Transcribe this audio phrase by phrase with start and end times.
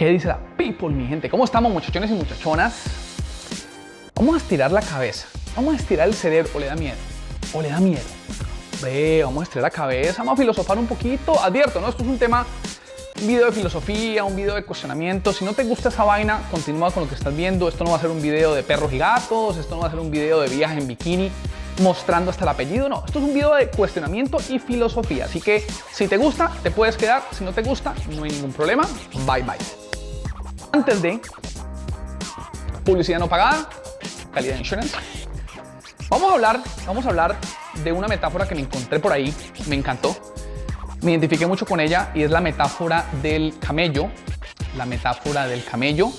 [0.00, 1.28] ¿Qué dice la people, mi gente?
[1.28, 2.84] ¿Cómo estamos, muchachones y muchachonas?
[4.14, 5.26] Vamos a estirar la cabeza.
[5.54, 6.50] Vamos a estirar el cerebro.
[6.54, 6.96] ¿O le da miedo?
[7.52, 8.00] ¿O le da miedo?
[8.82, 10.22] Ve, vamos a estirar la cabeza.
[10.22, 11.38] Vamos a filosofar un poquito.
[11.38, 11.90] Advierto, ¿no?
[11.90, 12.46] Esto es un tema,
[13.20, 15.34] un video de filosofía, un video de cuestionamiento.
[15.34, 17.68] Si no te gusta esa vaina, continúa con lo que estás viendo.
[17.68, 19.58] Esto no va a ser un video de perros y gatos.
[19.58, 21.30] Esto no va a ser un video de viaje en bikini
[21.82, 22.88] mostrando hasta el apellido.
[22.88, 25.26] No, esto es un video de cuestionamiento y filosofía.
[25.26, 25.62] Así que
[25.92, 27.22] si te gusta, te puedes quedar.
[27.32, 28.88] Si no te gusta, no hay ningún problema.
[29.26, 29.89] Bye bye.
[30.72, 31.20] Antes de
[32.84, 33.68] publicidad no pagada,
[34.32, 34.96] calidad insurance.
[36.08, 37.36] Vamos a hablar, vamos a hablar
[37.82, 39.34] de una metáfora que me encontré por ahí,
[39.68, 40.16] me encantó.
[41.02, 44.10] Me identifiqué mucho con ella y es la metáfora del camello,
[44.76, 46.10] la metáfora del camello,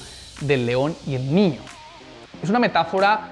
[0.42, 1.62] del león y el niño.
[2.42, 3.30] Es una metáfora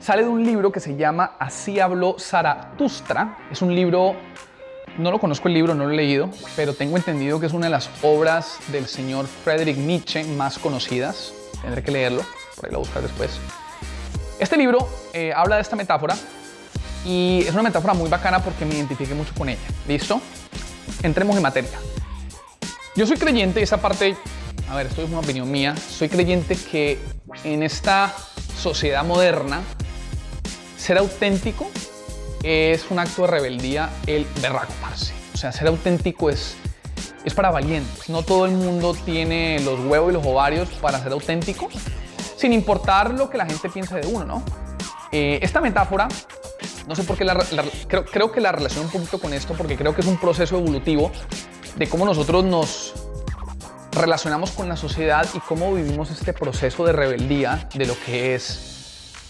[0.00, 3.38] sale de un libro que se llama Así habló Zaratustra.
[3.50, 4.16] Es un libro,
[4.96, 7.66] no lo conozco el libro, no lo he leído, pero tengo entendido que es una
[7.66, 11.32] de las obras del señor Friedrich Nietzsche más conocidas.
[11.62, 12.22] Tendré que leerlo,
[12.56, 13.38] por ahí lo buscar después.
[14.38, 16.16] Este libro eh, habla de esta metáfora
[17.04, 19.60] y es una metáfora muy bacana porque me identifiqué mucho con ella.
[19.86, 20.20] ¿Listo?
[21.02, 21.78] Entremos en materia.
[22.94, 24.16] Yo soy creyente, esa parte,
[24.68, 26.98] a ver, esto es una opinión mía, soy creyente que
[27.44, 28.12] en esta
[28.60, 29.60] sociedad moderna
[30.76, 31.70] ser auténtico
[32.48, 34.72] es un acto de rebeldía el berraco,
[35.34, 36.56] O sea, ser auténtico es,
[37.22, 38.08] es para valientes.
[38.08, 41.68] No todo el mundo tiene los huevos y los ovarios para ser auténtico,
[42.36, 44.42] sin importar lo que la gente piense de uno, ¿no?
[45.12, 46.08] Eh, esta metáfora,
[46.86, 47.36] no sé por qué la,
[47.86, 50.56] creo, creo que la relaciono un poquito con esto, porque creo que es un proceso
[50.56, 51.12] evolutivo
[51.76, 52.94] de cómo nosotros nos
[53.92, 58.78] relacionamos con la sociedad y cómo vivimos este proceso de rebeldía de lo que es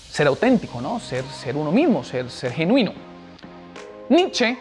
[0.09, 1.01] ser auténtico, ¿no?
[1.01, 3.08] Ser, ser uno mismo, ser, ser genuino.
[4.09, 4.57] Nietzsche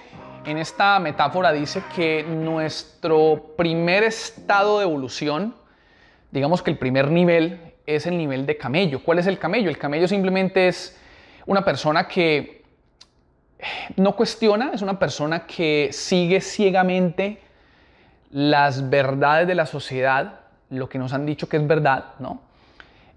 [0.46, 5.56] en esta metáfora dice que nuestro primer estado de evolución,
[6.32, 9.02] digamos que el primer nivel es el nivel de camello.
[9.02, 9.70] ¿Cuál es el camello?
[9.70, 11.00] El camello simplemente es
[11.46, 12.66] una persona que
[13.96, 17.42] no cuestiona, es una persona que sigue ciegamente
[18.32, 22.42] las verdades de la sociedad, lo que nos han dicho que es verdad, ¿no?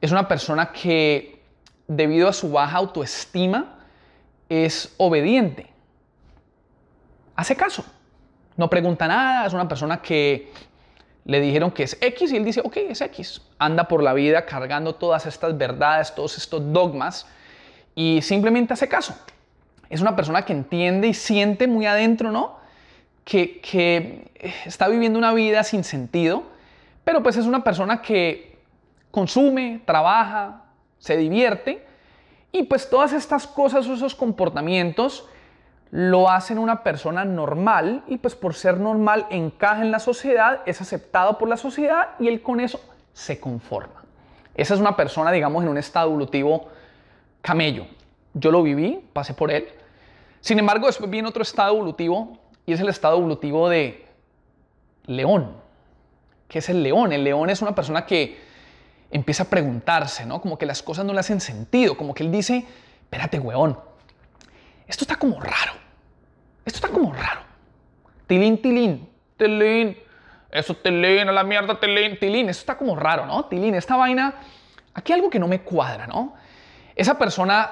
[0.00, 1.42] Es una persona que
[1.88, 3.78] debido a su baja autoestima,
[4.48, 5.69] es obediente.
[7.40, 7.82] Hace caso.
[8.58, 10.52] No pregunta nada, es una persona que
[11.24, 13.40] le dijeron que es X y él dice, ok, es X.
[13.58, 17.26] Anda por la vida cargando todas estas verdades, todos estos dogmas
[17.94, 19.14] y simplemente hace caso.
[19.88, 22.58] Es una persona que entiende y siente muy adentro, ¿no?
[23.24, 24.30] Que, que
[24.66, 26.42] está viviendo una vida sin sentido,
[27.04, 28.58] pero pues es una persona que
[29.10, 30.64] consume, trabaja,
[30.98, 31.86] se divierte
[32.52, 35.24] y pues todas estas cosas esos comportamientos
[35.90, 40.80] lo hacen una persona normal y pues por ser normal encaja en la sociedad, es
[40.80, 42.80] aceptado por la sociedad y él con eso
[43.12, 44.04] se conforma.
[44.54, 46.68] Esa es una persona, digamos, en un estado evolutivo
[47.42, 47.86] camello.
[48.34, 49.68] Yo lo viví, pasé por él.
[50.40, 54.06] Sin embargo, después viene otro estado evolutivo y es el estado evolutivo de
[55.06, 55.56] león.
[56.46, 57.12] ¿Qué es el león?
[57.12, 58.38] El león es una persona que
[59.10, 60.40] empieza a preguntarse, ¿no?
[60.40, 62.64] Como que las cosas no le hacen sentido, como que él dice,
[63.02, 63.78] espérate, weón,
[64.90, 65.72] esto está como raro,
[66.64, 67.42] esto está como raro.
[68.26, 69.96] Tilín, tilín, tilín,
[70.50, 73.44] eso tilín, a la mierda, tilín, tilín, esto está como raro, ¿no?
[73.44, 74.34] Tilín, esta vaina,
[74.92, 76.34] aquí hay algo que no me cuadra, ¿no?
[76.96, 77.70] Esa persona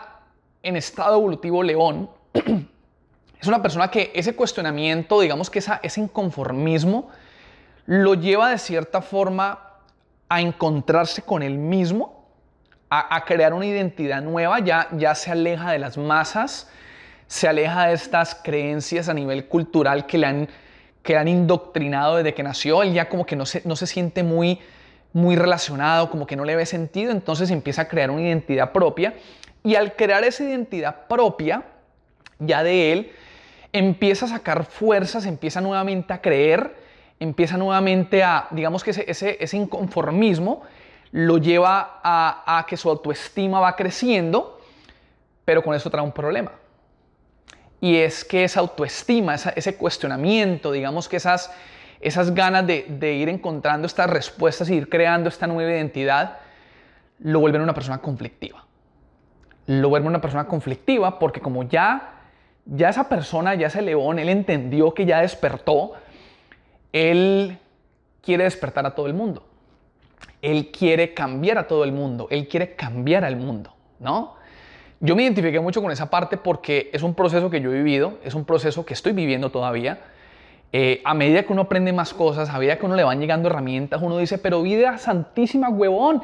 [0.63, 2.09] en estado evolutivo león
[3.41, 7.11] es una persona que ese cuestionamiento, digamos que esa, ese inconformismo,
[7.87, 9.59] lo lleva de cierta forma
[10.29, 12.29] a encontrarse con él mismo,
[12.91, 16.71] a, crear una identidad nueva, ya, ya se aleja de las masas,
[17.29, 20.49] se aleja de estas creencias a nivel cultural que le han,
[21.03, 24.25] que han indoctrinado desde que nació, él ya como que no se, no se siente
[24.25, 24.59] muy,
[25.13, 29.15] muy relacionado, como que no le ve sentido, entonces empieza a crear una identidad propia
[29.63, 31.65] y al crear esa identidad propia,
[32.39, 33.13] ya de él,
[33.73, 36.75] empieza a sacar fuerzas, empieza nuevamente a creer,
[37.21, 40.63] empieza nuevamente a, digamos que ese, ese, inconformismo
[41.11, 44.61] lo lleva a, que su autoestima va creciendo,
[45.45, 46.53] pero con eso trae un problema.
[47.81, 51.53] Y es que esa autoestima, ese cuestionamiento, digamos que esas,
[52.01, 56.39] esas ganas de, ir encontrando estas respuestas y ir creando esta nueva identidad,
[57.21, 58.65] lo vuelven una persona conflictiva.
[59.67, 62.15] Lo vuelven una persona conflictiva porque como ya,
[62.65, 65.93] ya esa persona, ya ese león, él entendió que ya despertó,
[66.93, 67.59] él
[68.23, 69.45] quiere despertar a todo el mundo.
[70.43, 72.27] Él quiere cambiar a todo el mundo.
[72.31, 74.38] Él quiere cambiar al mundo, ¿no?
[75.01, 78.19] Yo me identifiqué mucho con esa parte porque es un proceso que yo he vivido,
[78.25, 80.01] es un proceso que estoy viviendo todavía
[80.71, 83.49] eh, a medida que uno aprende más cosas, a medida que uno le van llegando
[83.49, 86.23] herramientas, uno dice, pero vida santísima, huevón,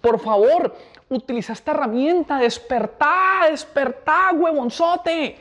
[0.00, 0.74] por favor,
[1.08, 5.36] utiliza esta herramienta, despertá, despertá, huevonzote.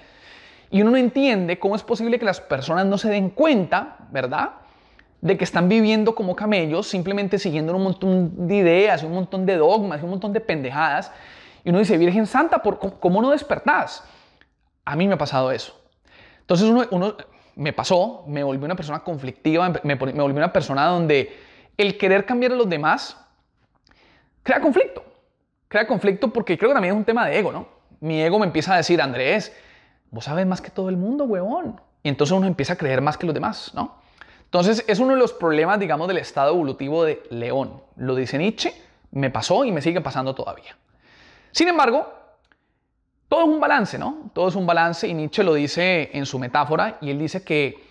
[0.69, 4.51] Y uno no entiende cómo es posible que las personas no se den cuenta, ¿verdad?
[5.21, 9.57] De que están viviendo como camellos, simplemente siguiendo un montón de ideas, un montón de
[9.57, 11.11] dogmas, un montón de pendejadas.
[11.65, 12.61] Y uno dice, Virgen Santa,
[12.99, 14.03] ¿cómo no despertás?
[14.85, 15.81] A mí me ha pasado eso.
[16.41, 17.17] Entonces uno,
[17.55, 21.35] me pasó, me volví una persona conflictiva, me, me volví una persona donde
[21.75, 23.17] el querer cambiar a los demás
[24.43, 25.03] crea conflicto.
[25.67, 27.67] Crea conflicto porque creo que también es un tema de ego, ¿no?
[27.99, 29.51] Mi ego me empieza a decir, Andrés,
[30.11, 31.81] vos sabes más que todo el mundo, huevón.
[32.03, 33.95] Y entonces uno empieza a creer más que los demás, ¿no?
[34.43, 37.81] Entonces es uno de los problemas, digamos, del estado evolutivo de león.
[37.95, 38.71] Lo dice Nietzsche,
[39.09, 40.77] me pasó y me sigue pasando todavía.
[41.55, 42.05] Sin embargo,
[43.29, 44.29] todo es un balance, ¿no?
[44.33, 47.81] Todo es un balance y Nietzsche lo dice en su metáfora y él dice que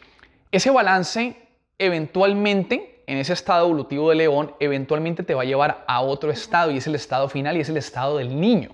[0.53, 1.35] ese balance
[1.79, 6.73] eventualmente, en ese estado evolutivo de león, eventualmente te va a llevar a otro estado
[6.73, 8.73] y es el estado final y es el estado del niño.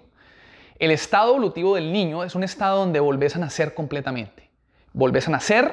[0.81, 4.51] El estado evolutivo del niño es un estado donde volvés a nacer completamente.
[4.93, 5.73] Volvés a nacer,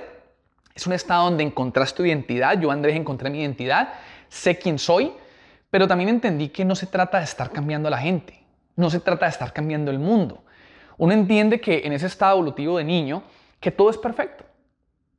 [0.75, 2.61] es un estado donde encontrás tu identidad.
[2.61, 3.95] Yo, Andrés, encontré mi identidad,
[4.29, 5.11] sé quién soy,
[5.71, 8.43] pero también entendí que no se trata de estar cambiando a la gente,
[8.77, 10.43] no se trata de estar cambiando el mundo.
[10.97, 13.23] Uno entiende que en ese estado evolutivo de niño,
[13.59, 14.45] que todo es perfecto,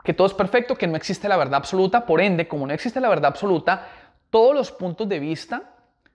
[0.02, 3.00] que todo es perfecto, que no existe la verdad absoluta, por ende, como no existe
[3.00, 3.86] la verdad absoluta,
[4.30, 5.74] todos los puntos de vista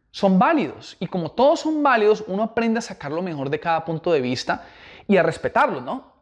[0.09, 0.97] son válidos.
[0.99, 4.21] Y como todos son válidos, uno aprende a sacar lo mejor de cada punto de
[4.21, 4.65] vista
[5.07, 6.13] y a respetarlo, ¿no?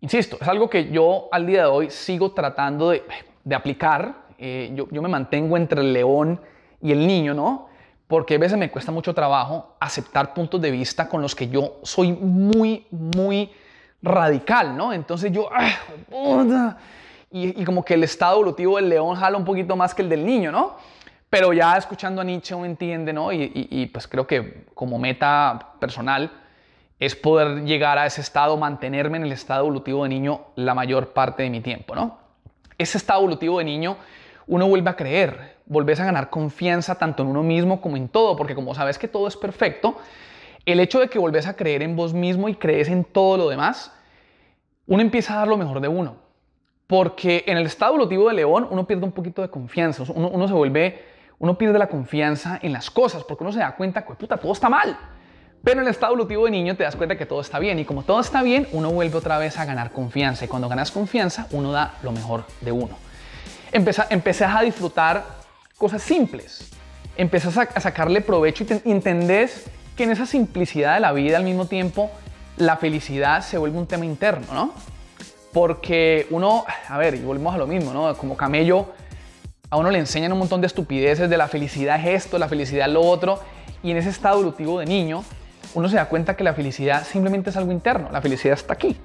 [0.00, 3.04] Insisto, es algo que yo al día de hoy sigo tratando de,
[3.54, 4.26] aplicar.
[4.38, 6.40] Eh, yo, yo me mantengo entre el león
[6.80, 7.69] y el niño, ¿no?
[8.10, 11.76] Porque a veces me cuesta mucho trabajo aceptar puntos de vista con los que yo
[11.84, 13.52] soy muy, muy
[14.02, 14.92] radical, ¿no?
[14.92, 16.76] Entonces yo, ah,
[17.30, 20.08] y, y, como que el estado evolutivo del león jala un poquito más que el
[20.08, 20.74] del niño, ¿no?
[21.30, 23.32] Pero ya escuchando a Nietzsche uno entiende, ¿no?
[23.32, 26.32] Y, pues creo que como meta personal
[26.98, 31.12] es poder llegar a ese estado, mantenerme en el estado evolutivo de niño la mayor
[31.12, 32.18] parte de mi tiempo, ¿no?
[32.76, 33.96] Ese estado evolutivo de niño
[34.46, 38.36] uno vuelve a creer, volvés a ganar confianza tanto en uno mismo como en todo,
[38.36, 39.96] porque como sabes que todo es perfecto,
[40.66, 43.48] el hecho de que volvés a creer en vos mismo y crees en todo lo
[43.48, 43.92] demás,
[44.86, 46.16] uno empieza a dar lo mejor de uno.
[46.86, 50.54] Porque en el estado evolutivo de león uno pierde un poquito de confianza, uno, se
[50.54, 54.36] vuelve uno pierde la confianza en las cosas porque uno se da cuenta que, puta,
[54.36, 54.98] todo está mal.
[55.64, 57.84] Pero en el estado evolutivo de niño te das cuenta que todo está bien y
[57.84, 61.46] como todo está bien, uno vuelve otra vez a ganar confianza y cuando ganas confianza,
[61.52, 63.09] uno da lo mejor de uno.
[63.72, 65.24] Empezás a disfrutar
[65.76, 66.70] cosas simples,
[67.16, 71.66] empezás a, sacarle provecho y, entendés que en esa simplicidad de la vida al mismo
[71.66, 72.10] tiempo
[72.56, 74.74] la felicidad se vuelve un tema interno, ¿no?
[75.52, 78.14] Porque uno, a ver, y volvemos a lo mismo, ¿no?
[78.16, 78.86] Como camello
[79.70, 82.88] a uno le enseñan un montón de estupideces de la felicidad es esto, la felicidad
[82.88, 83.40] es lo otro,
[83.82, 85.24] y en ese estado evolutivo de niño,
[85.74, 88.96] uno se da cuenta que la felicidad simplemente es algo interno, la felicidad está aquí.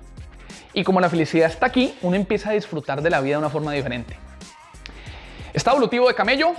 [0.74, 3.50] Y como la felicidad está aquí, uno empieza a disfrutar de la vida de una
[3.50, 4.18] forma diferente.
[5.56, 6.52] Estado evolutivo de camello,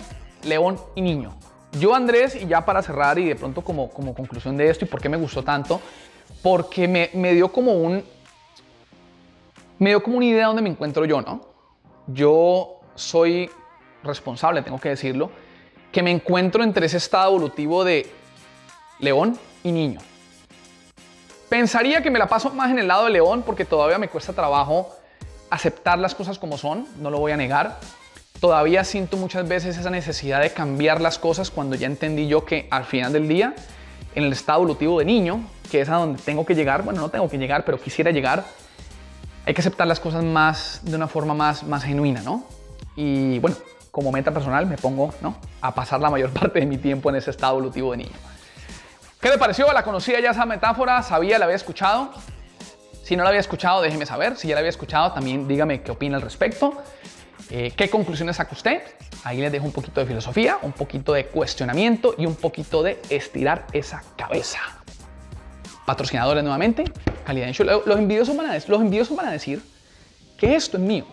[0.42, 1.36] león y niño.
[1.72, 4.88] Yo, Andrés, y ya para cerrar y de pronto como, como conclusión de esto y
[4.88, 5.82] por qué me gustó tanto,
[6.42, 8.02] porque me, me dio como un...
[9.78, 11.42] Me dio como una idea donde me encuentro yo, ¿no?
[12.06, 13.50] Yo soy
[14.02, 15.30] responsable, tengo que decirlo,
[15.92, 18.10] que me encuentro entre ese estado evolutivo de
[19.00, 20.00] león y niño.
[21.50, 24.32] Pensaría que me la paso más en el lado de león porque todavía me cuesta
[24.32, 24.88] trabajo
[25.50, 27.78] aceptar las cosas como son, no lo voy a negar.
[28.40, 32.68] Todavía siento muchas veces esa necesidad de cambiar las cosas cuando ya entendí yo que
[32.70, 33.54] al final del día,
[34.14, 35.40] en el estado evolutivo de niño,
[35.70, 38.44] que es a donde tengo que llegar, bueno, no tengo que llegar, pero quisiera llegar,
[39.46, 42.44] hay que aceptar las cosas más de una forma más, más genuina, ¿no?
[42.96, 43.56] Y bueno,
[43.90, 45.36] como meta personal me pongo ¿no?
[45.62, 48.16] a pasar la mayor parte de mi tiempo en ese estado evolutivo de niño.
[49.20, 49.72] ¿Qué le pareció?
[49.72, 51.02] ¿La conocía ya esa metáfora?
[51.02, 51.38] ¿Sabía?
[51.38, 52.10] ¿La había escuchado?
[53.02, 54.36] Si no la había escuchado, déjeme saber.
[54.36, 56.82] Si ya la había escuchado, también dígame qué opina al respecto.
[57.50, 58.82] Eh, ¿Qué conclusiones saca usted?
[59.24, 63.00] Ahí les dejo un poquito de filosofía, un poquito de cuestionamiento y un poquito de
[63.08, 64.60] estirar esa cabeza.
[65.84, 66.84] Patrocinadores nuevamente,
[67.24, 69.62] calidad en Los envidiosos van a, los envidiosos van a decir
[70.36, 71.06] que esto es mío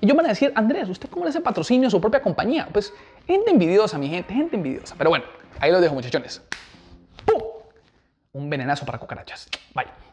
[0.00, 2.68] y yo van a decir, Andrés, ¿usted cómo le hace patrocinio a su propia compañía?
[2.72, 2.92] Pues
[3.26, 4.94] gente envidiosa, mi gente, gente envidiosa.
[4.96, 5.26] Pero bueno,
[5.60, 6.42] ahí lo dejo, muchachones.
[7.26, 7.42] ¡Pum!
[8.32, 9.48] Un venenazo para cucarachas.
[9.74, 10.09] Bye.